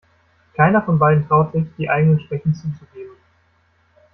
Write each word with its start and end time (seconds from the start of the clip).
Keiner 0.55 0.81
von 0.81 0.97
beiden 0.97 1.27
traut 1.27 1.51
sich, 1.51 1.67
die 1.77 1.87
eigenen 1.91 2.19
Schwächen 2.21 2.55
zuzugeben. 2.55 3.13